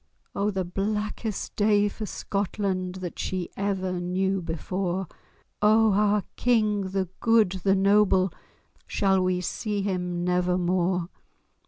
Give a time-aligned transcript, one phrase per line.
[0.33, 5.05] O the blackest day for Scotland That she ever knew before!
[5.61, 8.33] O our King—the good, the noble,
[8.87, 11.09] Shall we see him never more?